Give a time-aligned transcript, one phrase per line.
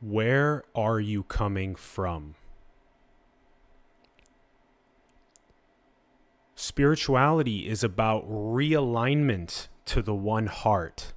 [0.00, 2.36] Where are you coming from?
[6.54, 11.12] Spirituality is about realignment to the one heart,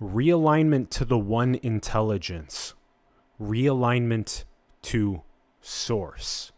[0.00, 2.74] realignment to the one intelligence,
[3.40, 4.44] realignment
[4.82, 5.22] to
[5.60, 6.52] source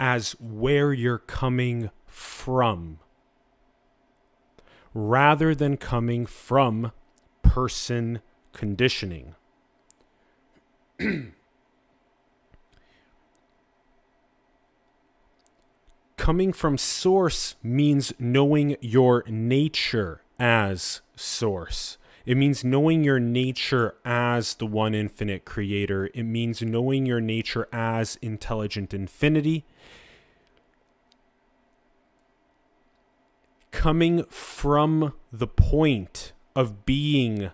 [0.00, 2.98] as where you're coming from
[4.94, 6.90] rather than coming from
[7.42, 8.20] person
[8.52, 9.34] conditioning.
[16.16, 21.96] Coming from source means knowing your nature as source.
[22.26, 26.10] It means knowing your nature as the one infinite creator.
[26.12, 29.64] It means knowing your nature as intelligent infinity.
[33.70, 37.52] Coming from the point of being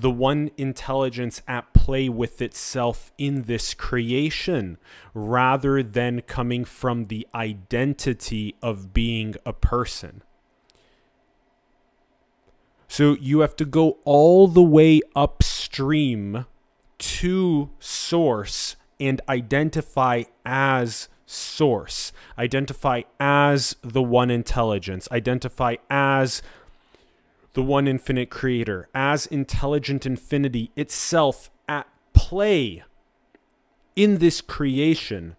[0.00, 4.78] the one intelligence at play with itself in this creation
[5.14, 10.22] rather than coming from the identity of being a person.
[12.88, 16.46] So you have to go all the way upstream
[16.98, 26.42] to source and identify as source, identify as the one intelligence, identify as
[27.58, 32.84] the one infinite creator, as intelligent infinity itself at play
[33.96, 35.34] in this creation,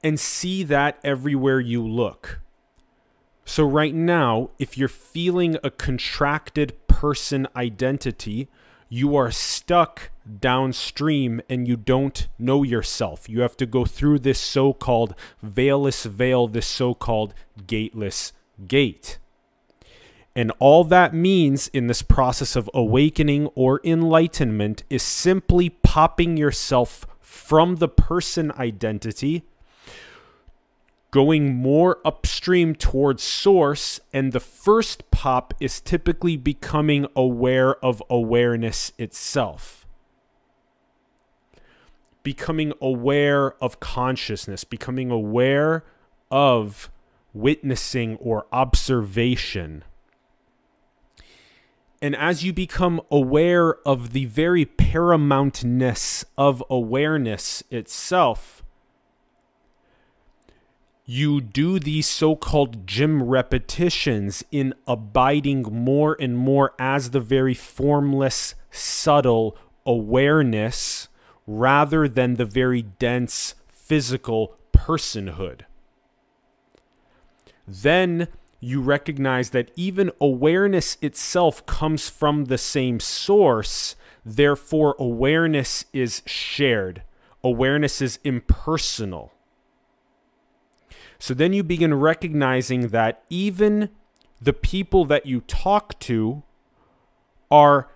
[0.00, 2.38] and see that everywhere you look.
[3.44, 8.46] So, right now, if you're feeling a contracted person identity,
[8.88, 13.28] you are stuck downstream and you don't know yourself.
[13.28, 17.34] You have to go through this so called veilless veil, this so called
[17.66, 18.32] gateless
[18.68, 19.18] gate.
[20.38, 27.04] And all that means in this process of awakening or enlightenment is simply popping yourself
[27.20, 29.42] from the person identity,
[31.10, 33.98] going more upstream towards source.
[34.12, 39.88] And the first pop is typically becoming aware of awareness itself.
[42.22, 45.84] Becoming aware of consciousness, becoming aware
[46.30, 46.92] of
[47.34, 49.82] witnessing or observation.
[52.00, 58.62] And as you become aware of the very paramountness of awareness itself,
[61.04, 67.54] you do these so called gym repetitions in abiding more and more as the very
[67.54, 71.08] formless, subtle awareness
[71.46, 75.62] rather than the very dense physical personhood.
[77.66, 78.28] Then
[78.60, 83.94] you recognize that even awareness itself comes from the same source.
[84.24, 87.02] Therefore, awareness is shared,
[87.42, 89.32] awareness is impersonal.
[91.18, 93.90] So then you begin recognizing that even
[94.40, 96.42] the people that you talk to
[97.50, 97.90] are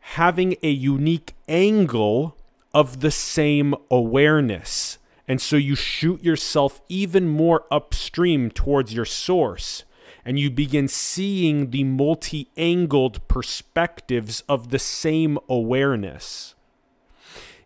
[0.00, 2.36] having a unique angle
[2.74, 4.98] of the same awareness.
[5.32, 9.84] And so you shoot yourself even more upstream towards your source,
[10.26, 16.54] and you begin seeing the multi angled perspectives of the same awareness.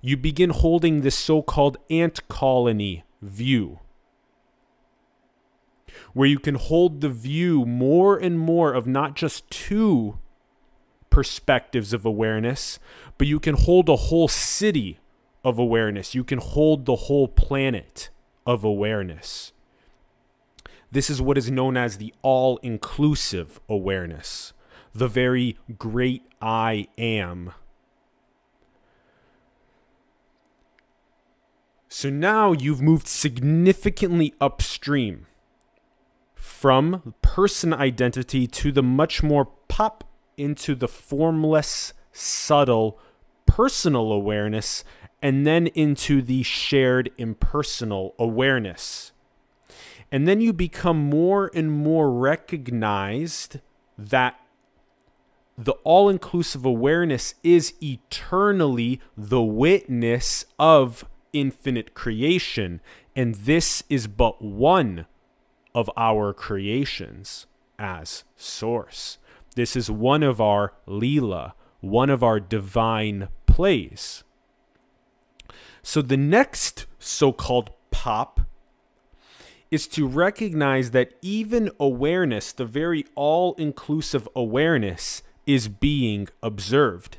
[0.00, 3.80] You begin holding this so called ant colony view,
[6.12, 10.20] where you can hold the view more and more of not just two
[11.10, 12.78] perspectives of awareness,
[13.18, 15.00] but you can hold a whole city
[15.46, 16.12] of awareness.
[16.12, 18.10] You can hold the whole planet
[18.44, 19.52] of awareness.
[20.90, 24.52] This is what is known as the all inclusive awareness,
[24.92, 27.52] the very great I am.
[31.88, 35.26] So now you've moved significantly upstream
[36.34, 40.02] from person identity to the much more pop
[40.36, 42.98] into the formless, subtle
[43.46, 44.82] personal awareness
[45.22, 49.12] and then into the shared impersonal awareness.
[50.12, 53.60] And then you become more and more recognized
[53.98, 54.38] that
[55.58, 62.80] the all inclusive awareness is eternally the witness of infinite creation.
[63.14, 65.06] And this is but one
[65.74, 67.46] of our creations
[67.78, 69.18] as source.
[69.54, 74.22] This is one of our Leela, one of our divine plays.
[75.86, 78.40] So the next so called pop
[79.70, 87.18] is to recognize that even awareness, the very all inclusive awareness, is being observed.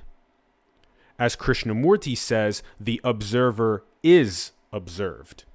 [1.17, 5.45] As Krishnamurti says, the observer is observed.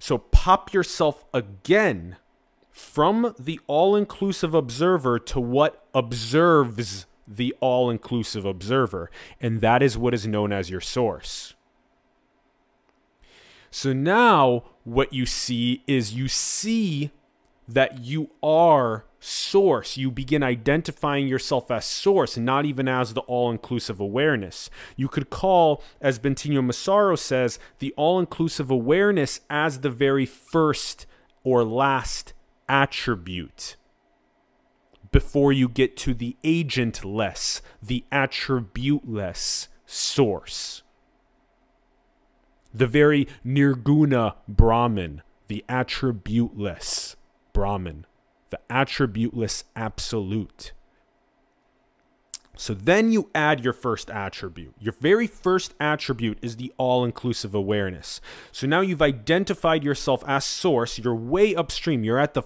[0.00, 2.16] So pop yourself again
[2.72, 7.06] from the all inclusive observer to what observes
[7.36, 9.10] the all inclusive observer.
[9.40, 11.54] And that is what is known as your source.
[13.70, 17.10] So now what you see is you see
[17.66, 19.96] that you are source.
[19.96, 24.68] You begin identifying yourself as source, not even as the all inclusive awareness.
[24.96, 31.06] You could call, as Bentinho Massaro says, the all inclusive awareness as the very first
[31.44, 32.34] or last
[32.68, 33.76] attribute
[35.12, 40.82] before you get to the agentless, the attributeless source.
[42.74, 47.16] The very nirguna Brahman, the attributeless
[47.52, 48.06] Brahman,
[48.48, 50.72] the attributeless absolute.
[52.56, 54.74] So then you add your first attribute.
[54.78, 58.20] Your very first attribute is the all inclusive awareness.
[58.50, 60.98] So now you've identified yourself as source.
[60.98, 62.04] You're way upstream.
[62.04, 62.42] You're at the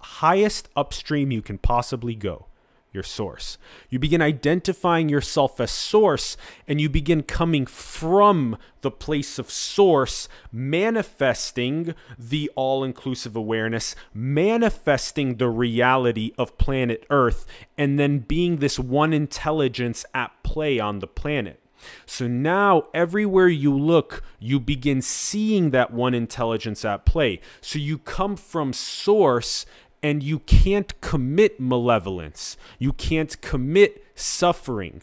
[0.00, 2.46] highest upstream you can possibly go
[2.92, 3.56] your source.
[3.88, 6.36] You begin identifying yourself as source
[6.66, 15.36] and you begin coming from the place of source, manifesting the all inclusive awareness, manifesting
[15.36, 17.46] the reality of planet Earth,
[17.78, 21.60] and then being this one intelligence at play on the planet.
[22.04, 27.40] So now, everywhere you look, you begin seeing that one intelligence at play.
[27.62, 29.64] So you come from source
[30.02, 32.56] and you can't commit malevolence.
[32.78, 35.02] You can't commit suffering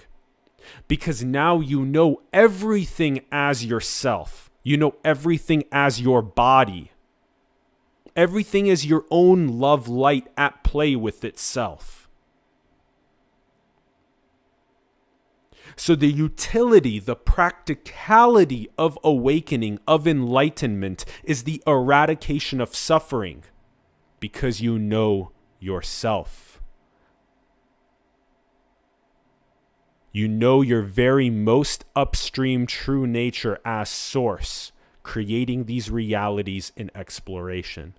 [0.88, 4.50] because now you know everything as yourself.
[4.64, 6.92] You know everything as your body.
[8.16, 12.10] Everything is your own love light at play with itself.
[15.76, 23.44] So, the utility, the practicality of awakening, of enlightenment, is the eradication of suffering
[24.20, 26.62] because you know yourself.
[30.12, 34.72] You know your very most upstream true nature as source,
[35.04, 37.94] creating these realities in exploration.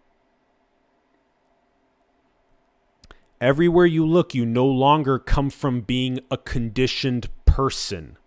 [3.41, 8.19] Everywhere you look, you no longer come from being a conditioned person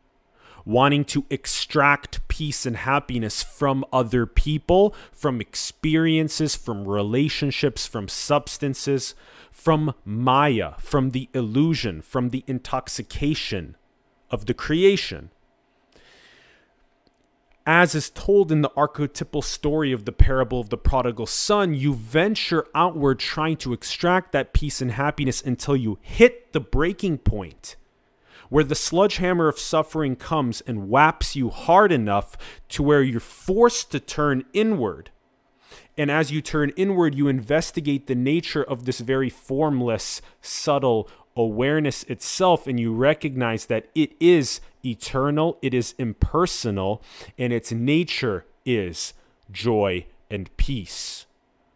[0.65, 9.15] wanting to extract peace and happiness from other people, from experiences, from relationships, from substances,
[9.51, 13.75] from Maya, from the illusion, from the intoxication
[14.29, 15.29] of the creation.
[17.67, 21.93] As is told in the archetypal story of the parable of the prodigal son, you
[21.93, 27.75] venture outward trying to extract that peace and happiness until you hit the breaking point
[28.51, 32.35] where the sledgehammer of suffering comes and whaps you hard enough
[32.67, 35.09] to where you're forced to turn inward.
[35.97, 42.03] And as you turn inward, you investigate the nature of this very formless, subtle awareness
[42.03, 47.01] itself, and you recognize that it is eternal, it is impersonal,
[47.37, 49.13] and its nature is
[49.49, 51.25] joy and peace,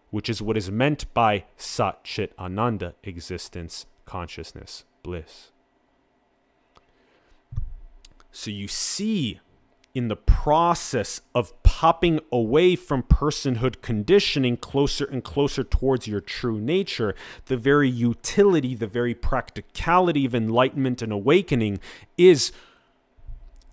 [0.09, 5.51] which is what is meant by Sat Chit Ananda existence, consciousness, bliss.
[8.35, 9.39] So you see
[9.93, 16.59] in the process of popping away from personhood conditioning closer and closer towards your true
[16.59, 17.15] nature,
[17.45, 21.79] the very utility, the very practicality of enlightenment and awakening
[22.17, 22.51] is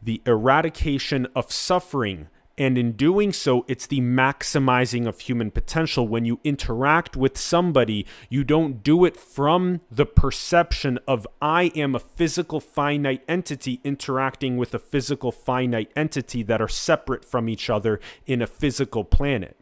[0.00, 2.28] the eradication of suffering,
[2.58, 6.06] and in doing so, it's the maximizing of human potential.
[6.06, 11.94] When you interact with somebody, you don't do it from the perception of, I am
[11.94, 17.70] a physical finite entity interacting with a physical finite entity that are separate from each
[17.70, 19.56] other in a physical planet.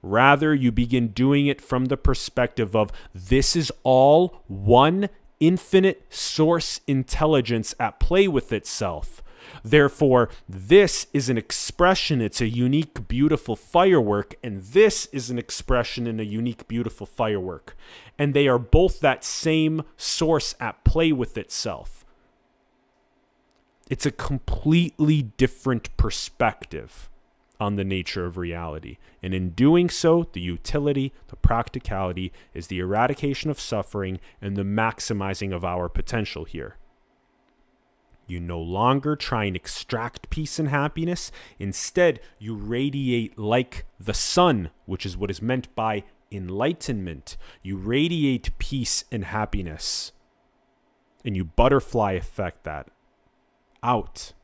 [0.00, 5.08] Rather, you begin doing it from the perspective of, this is all one
[5.40, 9.22] infinite source intelligence at play with itself
[9.62, 16.06] Therefore, this is an expression, it's a unique, beautiful firework, and this is an expression
[16.06, 17.76] in a unique, beautiful firework.
[18.18, 22.04] And they are both that same source at play with itself.
[23.90, 27.10] It's a completely different perspective
[27.60, 28.98] on the nature of reality.
[29.22, 34.64] And in doing so, the utility, the practicality is the eradication of suffering and the
[34.64, 36.76] maximizing of our potential here.
[38.26, 41.30] You no longer try and extract peace and happiness.
[41.58, 47.36] Instead, you radiate like the sun, which is what is meant by enlightenment.
[47.62, 50.12] You radiate peace and happiness.
[51.24, 52.88] and you butterfly effect that
[53.82, 54.34] out.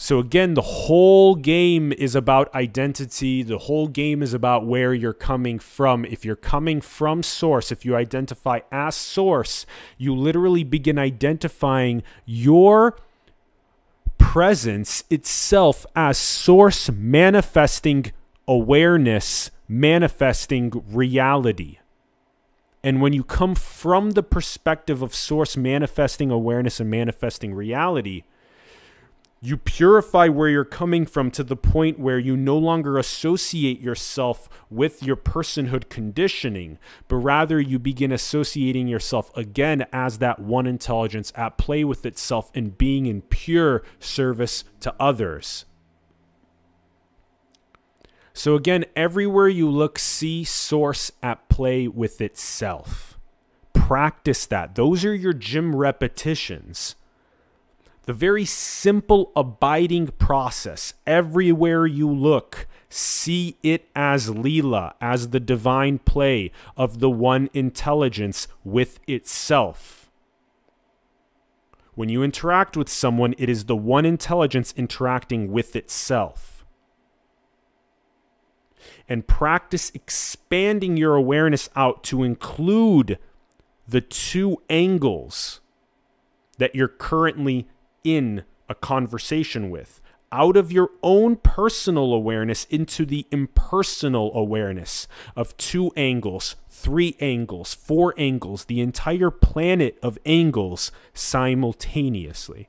[0.00, 3.42] So, again, the whole game is about identity.
[3.42, 6.04] The whole game is about where you're coming from.
[6.04, 12.96] If you're coming from source, if you identify as source, you literally begin identifying your
[14.18, 18.12] presence itself as source manifesting
[18.46, 21.78] awareness, manifesting reality.
[22.84, 28.22] And when you come from the perspective of source manifesting awareness and manifesting reality,
[29.40, 34.48] you purify where you're coming from to the point where you no longer associate yourself
[34.68, 41.32] with your personhood conditioning, but rather you begin associating yourself again as that one intelligence
[41.36, 45.64] at play with itself and being in pure service to others.
[48.32, 53.18] So, again, everywhere you look, see source at play with itself.
[53.72, 54.74] Practice that.
[54.74, 56.94] Those are your gym repetitions
[58.08, 60.94] the very simple abiding process.
[61.06, 68.48] Everywhere you look, see it as Leela, as the divine play of the one intelligence
[68.64, 70.10] with itself.
[71.96, 76.64] When you interact with someone, it is the one intelligence interacting with itself.
[79.06, 83.18] And practice expanding your awareness out to include
[83.86, 85.60] the two angles
[86.56, 87.68] that you're currently
[88.16, 90.00] in a conversation with,
[90.30, 97.74] out of your own personal awareness into the impersonal awareness of two angles, three angles,
[97.74, 102.68] four angles, the entire planet of angles simultaneously.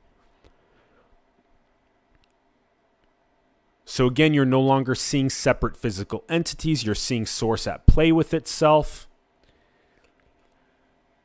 [3.84, 8.32] So, again, you're no longer seeing separate physical entities, you're seeing Source at play with
[8.32, 9.08] itself.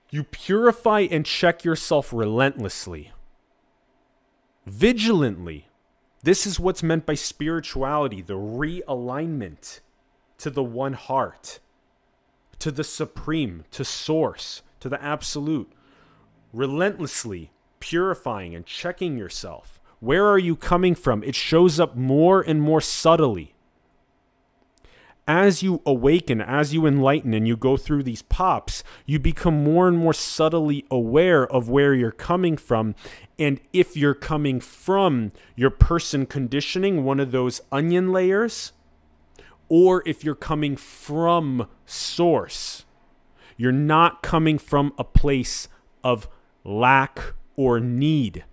[0.09, 3.11] You purify and check yourself relentlessly
[4.65, 5.67] vigilantly.
[6.23, 9.79] This is what's meant by spirituality the realignment
[10.37, 11.59] to the one heart,
[12.59, 15.71] to the supreme, to source, to the absolute.
[16.53, 19.79] Relentlessly purifying and checking yourself.
[19.99, 21.23] Where are you coming from?
[21.23, 23.54] It shows up more and more subtly
[25.27, 29.87] as you awaken, as you enlighten, and you go through these pops, you become more
[29.87, 32.93] and more subtly aware of where you're coming from.
[33.39, 38.71] And if you're coming from your person conditioning, one of those onion layers,
[39.67, 42.85] or if you're coming from source,
[43.57, 45.67] you're not coming from a place
[46.03, 46.29] of
[46.63, 48.45] lack or need,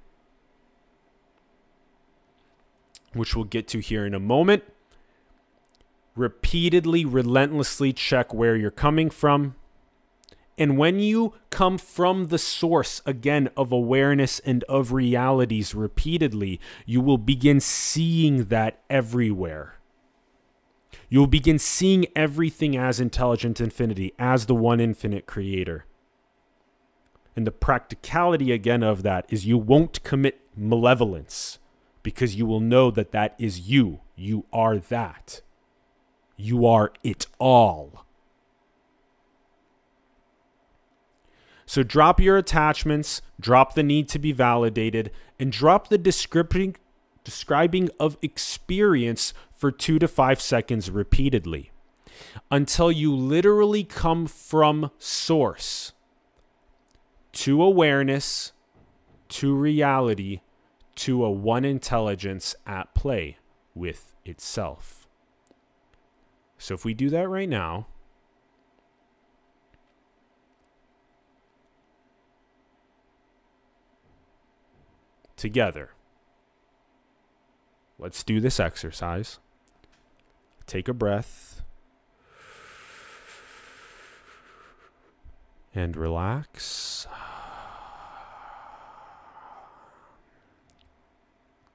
[3.12, 4.64] which we'll get to here in a moment
[6.14, 9.54] repeatedly, relentlessly check where you're coming from.
[10.59, 17.00] And when you come from the source again of awareness and of realities repeatedly, you
[17.00, 19.78] will begin seeing that everywhere.
[21.09, 25.87] You'll begin seeing everything as intelligent infinity, as the one infinite creator.
[27.35, 31.59] And the practicality again of that is you won't commit malevolence
[32.02, 34.00] because you will know that that is you.
[34.16, 35.40] You are that.
[36.37, 38.05] You are it all.
[41.67, 48.19] So drop your attachments, drop the need to be validated, and drop the describing of
[48.21, 51.71] experience for two to five seconds repeatedly
[52.51, 55.93] until you literally come from source
[57.33, 58.53] to awareness,
[59.29, 60.41] to reality,
[60.95, 63.39] to a one intelligence at play
[63.75, 65.01] with itself.
[66.62, 67.88] So if we do that right now,
[75.37, 75.90] together,
[77.99, 79.40] let's do this exercise.
[80.69, 81.62] Take a breath
[85.75, 87.09] and relax.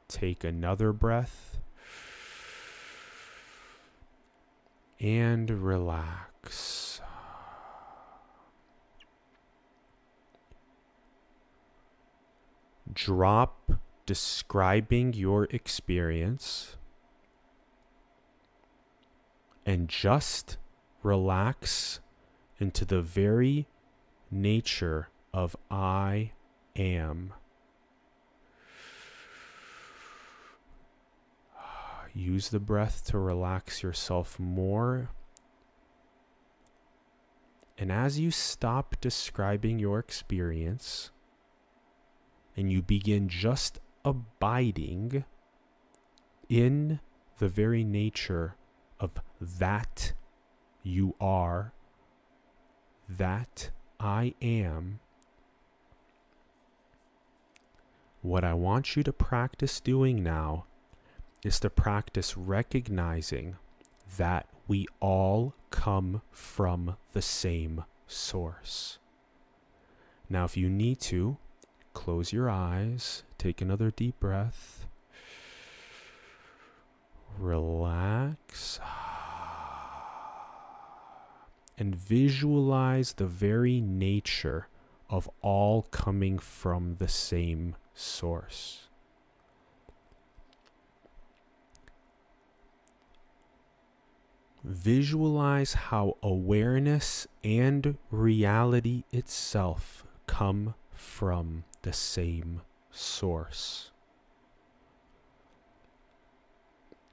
[0.08, 1.57] Take another breath.
[5.00, 7.02] And relax.
[12.94, 13.72] Drop
[14.06, 16.78] describing your experience
[19.66, 20.58] and just
[21.04, 22.00] relax
[22.60, 23.68] into the very
[24.32, 26.32] nature of I
[26.76, 27.34] am.
[32.18, 35.12] Use the breath to relax yourself more.
[37.78, 41.12] And as you stop describing your experience
[42.56, 45.26] and you begin just abiding
[46.50, 47.00] in
[47.38, 48.56] the very nature
[49.00, 50.14] of that
[50.82, 51.72] you are,
[53.08, 53.70] that
[54.00, 55.02] I am,
[58.24, 60.66] what I want you to practice doing now
[61.44, 63.56] is to practice recognizing
[64.18, 69.00] that we all come from the same source.
[70.30, 71.38] Now, if you need to,
[71.94, 74.88] close your eyes, take another deep breath,
[77.38, 78.80] relax,
[81.78, 84.68] and visualize the very nature
[85.10, 88.88] of all coming from the same source.
[94.70, 102.60] Visualize how awareness and reality itself come from the same
[102.92, 103.92] source.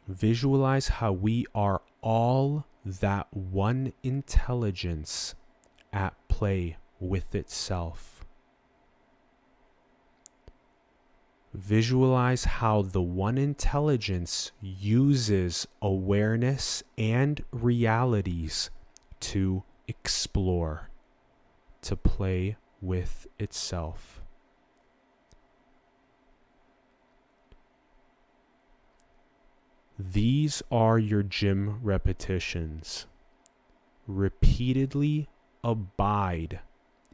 [0.08, 5.36] Visualize how we are all that one intelligence
[5.92, 8.13] at play with itself.
[11.54, 18.70] Visualize how the one intelligence uses awareness and realities
[19.20, 20.90] to explore,
[21.80, 24.20] to play with itself.
[29.96, 33.06] These are your gym repetitions.
[34.08, 35.28] Repeatedly
[35.62, 36.58] abide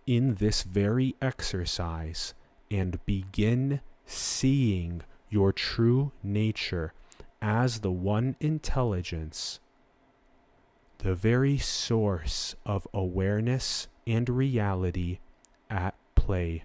[0.07, 2.33] in this very exercise
[2.71, 6.93] and begin seeing your true nature
[7.41, 9.61] as the one intelligence,
[10.99, 15.19] the very source of awareness and reality
[15.71, 16.65] at play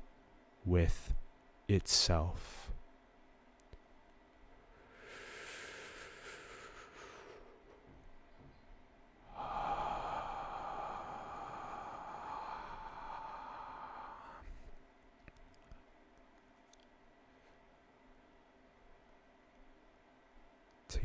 [0.66, 1.14] with
[1.68, 2.65] itself.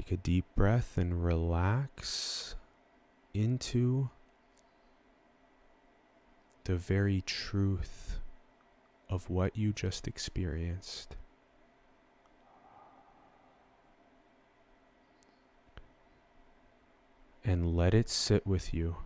[0.00, 2.54] Take a deep breath and relax
[3.34, 4.08] into
[6.64, 8.18] the very truth
[9.10, 11.16] of what you just experienced.
[17.44, 18.96] And let it sit with you.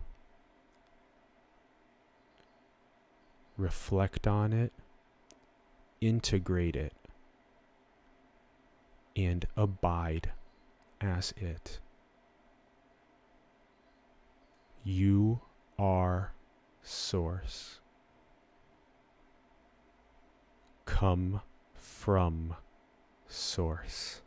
[3.57, 4.71] Reflect on it,
[5.99, 6.93] integrate it,
[9.13, 10.31] and abide
[11.05, 11.79] as it.
[14.83, 15.41] You
[15.79, 16.33] are
[16.81, 17.79] source.
[20.85, 21.41] Come
[21.73, 22.55] from
[23.27, 24.21] source.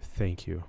[0.00, 0.64] Thank you.